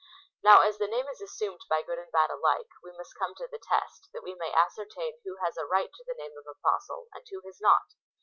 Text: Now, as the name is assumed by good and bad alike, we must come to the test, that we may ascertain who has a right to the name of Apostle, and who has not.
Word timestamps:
Now, 0.43 0.61
as 0.61 0.79
the 0.79 0.87
name 0.87 1.07
is 1.09 1.21
assumed 1.21 1.61
by 1.69 1.83
good 1.83 1.99
and 1.99 2.11
bad 2.11 2.31
alike, 2.31 2.69
we 2.81 2.91
must 2.91 3.13
come 3.19 3.35
to 3.35 3.45
the 3.45 3.59
test, 3.59 4.09
that 4.13 4.23
we 4.23 4.33
may 4.33 4.51
ascertain 4.51 5.19
who 5.23 5.35
has 5.45 5.57
a 5.57 5.65
right 5.67 5.93
to 5.93 6.03
the 6.03 6.15
name 6.17 6.33
of 6.39 6.47
Apostle, 6.47 7.07
and 7.13 7.23
who 7.29 7.41
has 7.41 7.61
not. 7.61 7.93